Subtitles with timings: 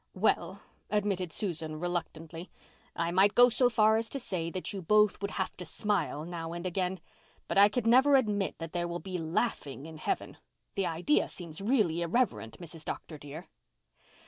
[0.15, 2.49] "Well," admitted Susan reluctantly,
[2.95, 6.25] "I might go so far as to say that you both would have to smile
[6.25, 6.99] now and again,
[7.47, 10.37] but I can never admit that there will be laughing in heaven.
[10.73, 12.83] The idea seems really irreverent, Mrs.
[12.83, 13.19] Dr.
[13.19, 13.47] dear."